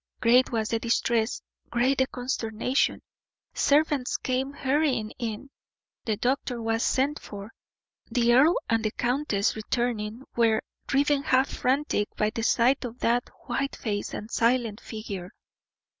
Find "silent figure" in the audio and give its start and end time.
14.31-15.29